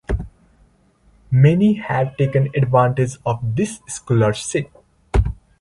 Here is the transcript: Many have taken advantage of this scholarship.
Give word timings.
Many 1.29 1.73
have 1.73 2.17
taken 2.17 2.49
advantage 2.55 3.17
of 3.23 3.55
this 3.55 3.81
scholarship. 3.87 4.71